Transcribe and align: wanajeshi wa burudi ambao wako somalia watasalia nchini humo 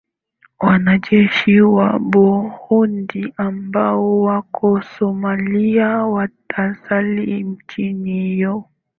wanajeshi 0.59 1.61
wa 1.61 1.99
burudi 1.99 3.33
ambao 3.37 4.21
wako 4.21 4.81
somalia 4.81 5.87
watasalia 5.89 7.37
nchini 7.39 8.43
humo 8.43 8.69